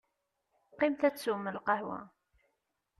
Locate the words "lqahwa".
1.57-1.99